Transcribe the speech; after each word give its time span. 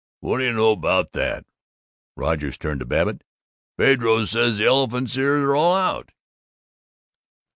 What 0.19 0.39
do 0.39 0.45
you 0.45 0.53
know 0.53 0.71
about 0.71 1.11
that!" 1.11 1.45
Rogers 2.15 2.57
turned 2.57 2.79
to 2.79 2.87
Babbitt. 2.87 3.23
"Pedro 3.77 4.25
says 4.25 4.57
the 4.57 4.65
elephants' 4.65 5.15
ears 5.15 5.43
are 5.43 5.55
all 5.55 5.75
out!" 5.75 6.09